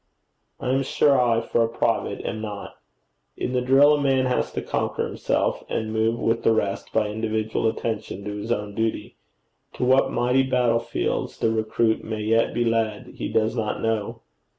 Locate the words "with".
6.19-6.41